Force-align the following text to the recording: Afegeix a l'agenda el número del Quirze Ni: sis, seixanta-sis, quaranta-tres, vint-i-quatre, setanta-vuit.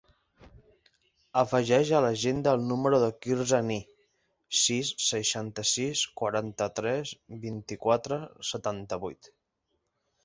Afegeix 1.41 1.91
a 1.97 1.99
l'agenda 2.05 2.53
el 2.57 2.63
número 2.71 3.01
del 3.03 3.13
Quirze 3.25 3.59
Ni: 3.67 3.77
sis, 4.61 4.91
seixanta-sis, 5.09 6.03
quaranta-tres, 6.23 7.15
vint-i-quatre, 7.47 8.21
setanta-vuit. 8.55 9.35